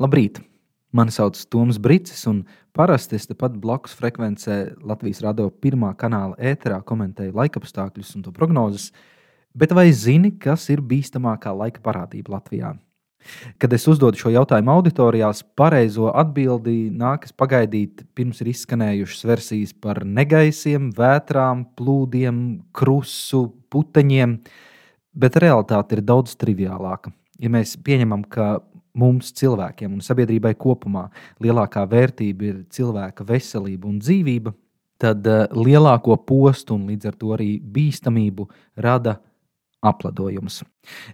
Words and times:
Labrīt! 0.00 0.38
Mani 0.92 1.12
sauc 1.12 1.36
Toms 1.52 1.78
Brīsīs, 1.80 2.22
un 2.28 2.42
parasti 2.76 3.16
es 3.16 3.26
tepat 3.28 3.54
blakus 3.60 3.92
frekvencē 3.96 4.78
Latvijas 4.84 5.20
radio 5.24 5.50
pirmā 5.52 5.90
kanāla 6.00 6.36
ēterā 6.36 6.78
komentēju 6.88 7.34
laikapstākļus 7.36 8.14
un 8.16 8.24
to 8.24 8.32
prognozes. 8.32 8.90
Bet 9.52 9.72
vai 9.76 9.90
zini, 9.92 10.32
kas 10.40 10.70
ir 10.72 10.80
bīstamākā 10.80 11.52
laika 11.56 11.84
parādība 11.84 12.38
Latvijā? 12.38 12.72
Kad 13.60 13.76
es 13.76 13.84
uzdodu 13.88 14.18
šo 14.18 14.32
jautājumu 14.32 14.72
auditorijās, 14.72 15.44
pareizo 15.56 16.08
atbildi 16.08 16.88
nākas 16.96 17.36
pagaidīt, 17.36 18.06
pirms 18.16 18.40
ir 18.40 18.50
izskanējušas 18.54 19.28
versijas 19.28 19.76
par 19.76 20.02
negaisiem, 20.08 20.90
vētrām, 20.96 21.66
plūdiem, 21.76 22.42
krusu, 22.76 23.44
puteņiem, 23.72 24.38
bet 25.12 25.40
realitāte 25.44 26.00
ir 26.00 26.04
daudz 26.08 26.34
triviālāka. 26.40 27.12
Ja 27.40 27.52
mēs 27.52 27.76
pieņemam, 27.84 28.24
ka 28.32 28.56
mums, 28.98 29.32
cilvēkiem 29.38 29.96
un 29.96 30.04
sabiedrībai 30.04 30.54
kopumā, 30.60 31.08
lielākā 31.42 31.84
vērtība 31.88 32.48
ir 32.48 32.62
cilvēka 32.72 33.26
veselība 33.28 33.88
un 33.88 33.98
dzīvība, 34.02 34.54
tad 35.02 35.26
uh, 35.26 35.44
lielāko 35.56 36.16
postu 36.26 36.76
un 36.76 36.88
līdz 36.92 37.10
ar 37.10 37.18
to 37.18 37.34
arī 37.36 37.50
bīstamību 37.58 38.48
rada 38.78 39.18
apledojums. 39.82 40.60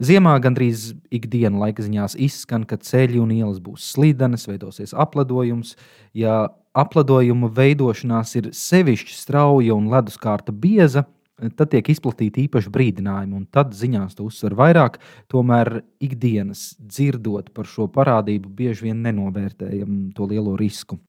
Ziemā 0.00 0.34
gandrīz 0.40 0.92
ikdienas 1.12 1.60
laika 1.60 1.84
ziņās 1.84 2.16
izskan, 2.16 2.64
ka 2.64 2.78
ceļi 2.80 3.20
un 3.20 3.34
ielas 3.34 3.60
būs 3.60 3.90
slīdenas, 3.92 4.46
veidosies 4.48 4.94
apledojums. 4.96 5.74
Ja 6.16 6.46
apledojuma 6.74 7.50
veidošanās 7.54 8.32
ir 8.40 8.50
sevišķi 8.56 9.18
strauja 9.18 9.76
un 9.76 9.90
leduskārta 9.92 10.52
bieza, 10.52 11.04
tad 11.04 11.23
tiek 11.70 11.88
izplatīti 11.90 12.44
īpaši 12.46 12.70
brīdinājumi, 12.74 13.34
un 13.36 13.46
tad 13.50 13.74
ziņās 13.74 14.14
to 14.18 14.28
uzsver 14.28 14.54
vairāk. 14.58 15.00
Tomēr 15.32 15.82
ikdienas 16.02 16.74
dzirdot 16.78 17.50
par 17.54 17.66
šo 17.70 17.88
parādību, 17.90 18.52
bieži 18.54 18.90
vien 18.90 19.02
nenovērtējam 19.02 20.12
to 20.14 20.28
lielo 20.30 20.56
risku. 20.60 21.00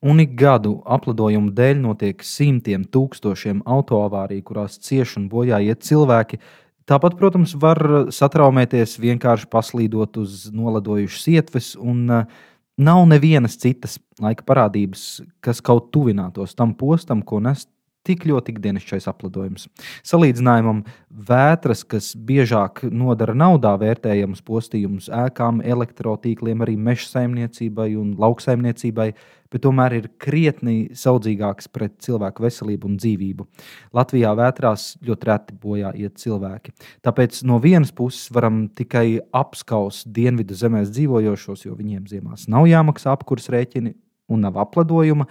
Un 0.00 0.22
ik 0.22 0.32
gadu 0.40 0.78
aplidojumu 0.88 1.52
dēļ 1.52 1.80
notiek 1.82 2.22
simtiem 2.24 2.86
tūkstošiem 2.88 3.60
autoavāriju, 3.68 4.46
kurās 4.48 4.78
cieši 4.80 5.18
un 5.20 5.28
bojā 5.32 5.60
iet 5.60 5.84
cilvēki. 5.84 6.40
Tāpat, 6.88 7.18
protams, 7.20 7.52
var 7.60 8.08
satraumēties 8.10 8.96
vienkārši 8.98 9.46
paslīdot 9.52 10.16
uz 10.22 10.46
noladojušas 10.56 11.26
ietves, 11.30 11.74
un 11.78 12.08
uh, 12.08 12.40
nav 12.80 13.04
nevienas 13.10 13.58
citas 13.60 13.98
laika 14.20 14.46
parādības, 14.48 15.20
kas 15.44 15.60
kaut 15.64 15.90
tuvinātos 15.94 16.56
tam 16.56 16.72
postam, 16.74 17.22
ko 17.22 17.38
nes 17.44 17.66
tik 18.06 18.24
ļoti 18.28 18.54
ikdienišķais 18.54 19.08
aplidojums. 19.10 19.66
Salīdzinājumam, 20.06 20.84
vētras, 21.28 21.82
kas 21.88 22.12
biežāk 22.16 22.82
nodara 22.88 23.34
naudā 23.36 23.74
vērtējamus 23.80 24.40
postījumus 24.46 25.10
ēkām, 25.12 25.60
elektrotīkliem, 25.60 26.64
arī 26.64 26.78
meža 26.80 27.10
saimniecībai 27.10 27.90
un 28.00 28.14
lauksaimniecībai, 28.20 29.10
bet 29.50 29.64
tomēr 29.66 29.98
ir 29.98 30.08
krietni 30.22 30.94
saudzīgāks 30.96 31.68
pret 31.74 31.98
cilvēku 32.04 32.46
veselību 32.46 32.88
un 32.88 32.98
dzīvību. 33.02 33.46
Latvijā 33.96 34.32
vētrās 34.38 34.90
ļoti 35.04 35.30
reti 35.30 35.56
bojā 35.60 35.92
iet 35.98 36.20
cilvēki. 36.22 36.72
Tāpēc 37.04 37.42
no 37.50 37.60
vienas 37.62 37.92
puses 37.92 38.30
varam 38.32 38.68
tikai 38.68 39.20
apskaust 39.36 40.08
dienvidu 40.14 40.56
zemēs 40.56 40.92
dzīvojošos, 40.94 41.66
jo 41.66 41.76
viņiem 41.76 42.06
ziemās 42.10 42.46
nav 42.48 42.70
jāmaksā 42.70 43.12
apkurs 43.12 43.50
rēķini 43.52 43.96
un 44.30 44.44
nav 44.46 44.60
apledojuma, 44.62 45.26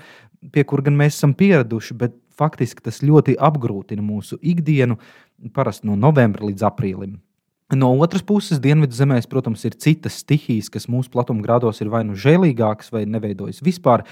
pie 0.53 0.65
kur 0.67 0.83
gan 0.83 0.97
mēs 0.99 1.17
esam 1.17 1.33
pieraduši, 1.37 1.95
bet 1.99 2.17
faktiski 2.39 2.83
tas 2.85 3.01
ļoti 3.03 3.35
apgrūtina 3.39 4.03
mūsu 4.03 4.39
ikdienu, 4.41 4.99
parasti 5.55 5.89
no 5.89 5.97
novembra 5.99 6.47
līdz 6.47 6.65
aprīlim. 6.69 7.17
No 7.75 7.91
otras 8.01 8.23
puses, 8.25 8.57
dienvidu 8.57 8.97
zemēs, 8.97 9.27
protams, 9.29 9.61
ir 9.67 9.75
citas 9.77 10.15
stihijas, 10.23 10.71
kas 10.73 10.87
mūsu 10.89 11.11
platumgrādos 11.13 11.83
ir 11.83 11.91
vai 11.93 12.01
nu 12.07 12.15
žēlīgākas, 12.17 12.89
vai 12.95 13.03
neveidojas 13.05 13.61
vispār. 13.61 14.07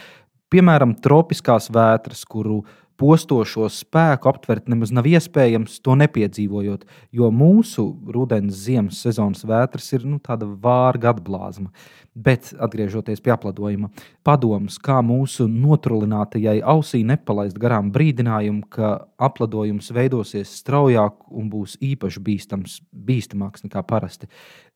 Piemēram, 0.54 0.94
tropiskās 1.04 1.72
vētras, 1.74 2.22
kuru 2.30 2.62
postošo 2.98 3.68
spēku 3.72 4.30
aptvert 4.32 4.68
nemaz 4.72 4.92
nav 4.96 5.08
iespējams, 5.10 5.78
to 5.86 5.96
nepiedzīvojot. 6.00 6.86
Jo 7.16 7.30
mūsu 7.34 7.86
rudens, 8.14 8.58
ziemas 8.66 9.02
sezonas 9.06 9.46
vētras 9.48 9.92
ir 9.94 10.06
nu, 10.10 10.20
tāda 10.24 10.48
vārga 10.48 11.14
atblāzma. 11.14 11.72
Bet, 12.18 12.50
atgriežoties 12.58 13.22
pie 13.22 13.36
apladojuma, 13.36 13.92
padoms, 14.26 14.80
kā 14.82 15.00
mūsu 15.06 15.46
notrulinātajai 15.52 16.58
ausī 16.66 17.04
nepalaist 17.06 17.60
garām 17.62 17.92
brīdinājumu, 17.94 18.66
ka 18.74 18.94
apladojums 19.22 19.92
veidosies 19.94 20.56
straujāk 20.64 21.28
un 21.30 21.52
būs 21.54 21.78
īpaši 21.86 22.24
bīstams, 22.26 22.80
bīstamāks 22.90 23.68
nekā 23.68 23.86
parasti. 23.86 24.32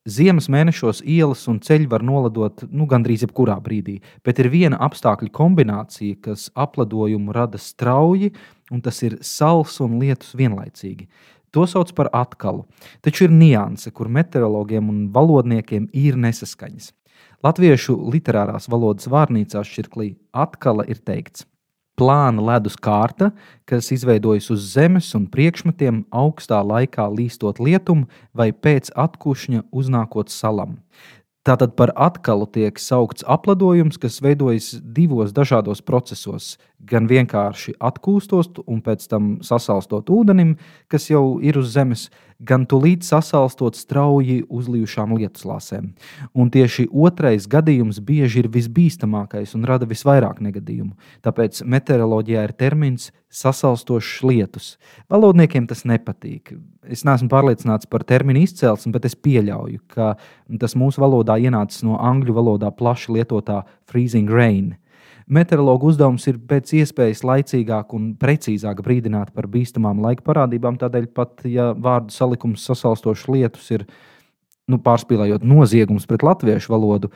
Ziemas 0.09 0.47
mēnešos 0.49 1.03
ielas 1.05 1.43
un 1.45 1.59
ceļi 1.61 1.85
var 1.85 2.01
noladot 2.01 2.63
nu, 2.73 2.87
gandrīz 2.89 3.21
jebkurā 3.21 3.59
brīdī, 3.61 3.99
bet 4.25 4.39
ir 4.41 4.47
viena 4.49 4.79
apstākļu 4.81 5.29
kombinācija, 5.29 6.15
kas 6.25 6.47
apladojumu 6.57 7.35
rada 7.37 7.61
strauji, 7.61 8.31
un 8.73 8.81
tas 8.81 8.97
ir 9.05 9.19
sals 9.21 9.77
un 9.85 9.99
lietus 10.01 10.33
vienlaicīgi. 10.33 11.05
To 11.53 11.67
sauc 11.69 11.93
par 11.93 12.09
atkalu. 12.17 12.65
Taču 13.05 13.27
ir 13.27 13.35
nianse, 13.35 13.91
kur 13.93 14.09
meteorologiem 14.09 14.89
un 14.89 15.05
valodniekiem 15.13 15.91
ir 15.93 16.17
nesaskaņas. 16.17 16.89
Latviešu 17.45 17.99
literārās 18.09 18.71
valodas 18.73 19.05
vārnīcā 19.05 19.61
šķirklī 19.61 20.15
atkala 20.33 20.87
ir 20.89 20.97
teikts: 21.05 21.45
plāna 21.99 22.41
ledus 22.41 22.75
kārta, 22.75 23.31
kas 23.69 23.91
izveidojas 23.93 24.49
uz 24.53 24.67
zemes 24.73 25.11
un 25.17 25.27
priekšmetiem 25.31 26.03
augstā 26.11 26.61
laikā 26.65 27.07
līstot 27.11 27.59
lietumu 27.59 28.07
vai 28.33 28.51
pēc 28.51 28.93
atkušņa 28.95 29.65
uznākot 29.71 30.31
salam. 30.33 30.79
Tātad 31.41 31.73
par 31.73 31.89
atkalu 31.97 32.45
tiek 32.53 32.77
saukts 32.77 33.25
apledojums, 33.25 33.97
kas 33.97 34.19
veidojas 34.21 34.75
divos 34.77 35.31
dažādos 35.33 35.81
procesos. 35.81 36.59
Gan 36.89 37.05
vienkārši 37.09 37.75
atkūstot 37.77 38.63
un 38.65 38.81
pēc 38.81 39.05
tam 39.11 39.35
sasalstot 39.45 40.09
ūdenim, 40.09 40.55
kas 40.89 41.09
jau 41.11 41.37
ir 41.43 41.59
uz 41.61 41.73
zemes, 41.75 42.07
gan 42.41 42.65
tūlīt 42.65 43.05
sasalstot 43.05 43.77
strauji 43.77 44.41
uzlījušām 44.49 45.13
lietuslāsēm. 45.19 45.91
Un 46.33 46.49
tieši 46.53 46.87
otrais 46.89 47.45
gadījums 47.49 48.01
bieži 48.05 48.41
ir 48.41 48.49
visbīstamākais 48.53 49.53
un 49.57 49.67
rada 49.69 49.85
visvairāk 49.89 50.41
negadījumu. 50.41 50.95
Tāpēc 51.25 51.61
meteoroloģijā 51.69 52.47
ir 52.47 52.55
termins 52.57 53.11
sasalstošs 53.31 54.23
lietus. 54.27 54.73
Valodniekiem 55.11 55.69
tas 55.69 55.85
nepatīk. 55.87 56.55
Es 56.89 57.05
neesmu 57.07 57.29
pārliecināts 57.31 57.87
par 57.89 58.03
terminu 58.07 58.41
izcelsmi, 58.43 58.91
bet 58.95 59.05
es 59.07 59.15
pieļauju, 59.15 59.85
ka 59.93 60.15
tas 60.59 60.75
mūsu 60.75 61.03
valodā 61.03 61.37
ienācis 61.39 61.85
no 61.87 61.99
angļu 62.01 62.35
valodā 62.35 62.73
plaši 62.73 63.19
lietotā 63.19 63.61
freezing 63.87 64.31
rain. 64.33 64.73
Meteorologu 65.31 65.87
uzdevums 65.93 66.25
ir 66.27 66.41
pēc 66.43 66.73
iespējas 66.81 67.21
laicīgāk 67.23 67.93
un 67.95 68.09
precīzāk 68.19 68.81
brīdināt 68.83 69.31
par 69.35 69.47
bīstamām 69.51 70.01
laika 70.03 70.25
parādībām. 70.27 70.79
Tādēļ 70.81 71.07
pat, 71.15 71.45
ja 71.47 71.71
vārdu 71.71 72.11
salikums 72.11 72.65
sasalstošs 72.67 73.29
lietus 73.31 73.69
ir 73.71 73.85
nu, 74.67 74.79
pārspīlējot 74.83 75.45
noziegums 75.47 76.07
pret 76.09 76.25
latviešu 76.27 76.73
valodu, 76.73 77.13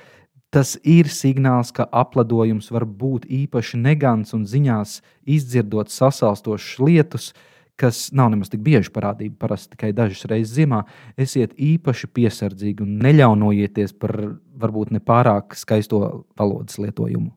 Tas 0.55 0.77
ir 0.87 1.09
signāls, 1.11 1.73
ka 1.75 1.83
apledojums 1.91 2.69
var 2.71 2.85
būt 2.87 3.25
īpaši 3.27 3.75
negants 3.81 4.31
un 4.37 4.45
ziņās 4.47 5.01
izdzirdot 5.27 5.91
sasalstošas 5.91 6.79
lietus, 6.79 7.25
kas 7.75 8.05
nav 8.15 8.29
nemaz 8.31 8.53
tik 8.53 8.61
bieži 8.63 8.93
parādība, 8.95 9.35
parasti 9.41 9.73
tikai 9.73 9.91
dažas 9.97 10.23
reizes 10.31 10.55
ziemā. 10.55 10.85
Esiet 11.19 11.57
īpaši 11.59 12.07
piesardzīgi 12.07 12.85
un 12.87 12.95
neļaunojieties 13.03 13.97
par 13.99 14.15
varbūt 14.55 14.95
nepārāk 14.95 15.57
skaisto 15.59 15.99
valodas 16.39 16.79
lietojumu. 16.79 17.33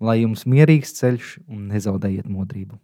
Lai 0.00 0.18
jums 0.20 0.44
mierīgs 0.50 0.96
ceļš 0.98 1.36
un 1.48 1.68
nezaudējiet 1.72 2.28
modrību! 2.30 2.78